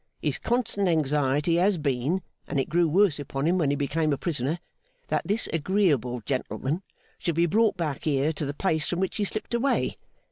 [0.19, 4.17] His constant anxiety has been (and it grew worse upon him when he became a
[4.17, 4.57] prisoner),
[5.09, 6.81] that this agreeable gentleman
[7.19, 9.95] should be brought back here to the place from which he slipped away.